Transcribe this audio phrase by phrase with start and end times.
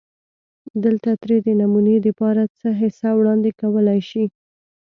[0.83, 4.23] دلته ترې دنمونې دپاره څۀ حصه وړاندې کولی شي